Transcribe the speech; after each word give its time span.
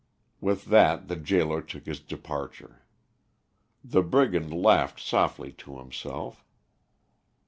With 0.39 0.65
that 0.65 1.09
the 1.09 1.15
gaoler 1.15 1.61
took 1.61 1.85
his 1.85 1.99
departure. 1.99 2.81
The 3.83 4.01
brigand 4.01 4.51
laughed 4.51 4.99
softly 4.99 5.51
to 5.51 5.77
himself. 5.77 6.43